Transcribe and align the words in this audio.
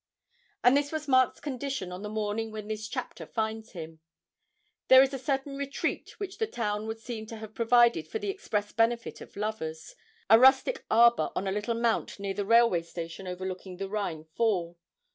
And 0.63 0.75
this 0.75 0.91
was 0.91 1.07
Mark's 1.07 1.39
condition 1.39 1.91
on 1.91 2.01
the 2.01 2.09
morning 2.09 2.49
when 2.51 2.67
this 2.67 2.87
chapter 2.87 3.27
finds 3.27 3.73
him. 3.73 3.99
There 4.87 5.03
is 5.03 5.13
a 5.13 5.19
certain 5.19 5.55
retreat 5.57 6.19
which 6.19 6.39
the 6.39 6.47
town 6.47 6.87
would 6.87 6.97
seem 6.99 7.27
to 7.27 7.35
have 7.35 7.53
provided 7.53 8.07
for 8.07 8.17
the 8.17 8.31
express 8.31 8.71
benefit 8.71 9.21
of 9.21 9.35
lovers 9.37 9.93
a 10.27 10.39
rustic 10.39 10.83
arbour 10.89 11.29
on 11.35 11.45
a 11.47 11.51
little 11.51 11.75
mount 11.75 12.17
near 12.19 12.33
the 12.33 12.45
railway 12.47 12.81
station 12.81 13.27
overlooking 13.27 13.77
the 13.77 13.89
Rhine 13.89 14.23
Fall. 14.23 14.75